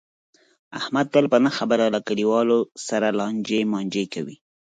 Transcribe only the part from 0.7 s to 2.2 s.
احمد تل په نه خبره له